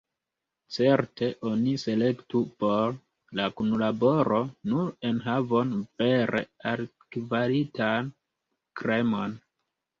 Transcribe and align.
Certe, 0.75 1.27
oni 1.49 1.73
selektu 1.81 2.41
por 2.63 2.95
la 3.41 3.45
kunlaboro 3.61 4.41
nur 4.73 4.89
enhavon 5.13 5.77
vere 6.03 6.45
altkvalitan, 6.75 8.13
“kremon”. 8.83 9.41